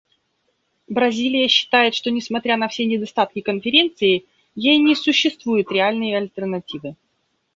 [0.89, 6.95] Бразилия считает, что, несмотря на все недостатки Конференции, ей не существует реальной альтернативы.